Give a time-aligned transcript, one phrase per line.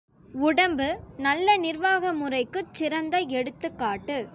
[0.33, 0.87] உடம்பு
[1.17, 4.29] நல்ல நிர்வாக முறைக்குச் சிறந்த எடுத்துக் காட்டு.